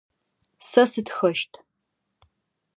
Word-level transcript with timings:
Сэ 0.69 0.83
сытхэщт. 0.91 1.53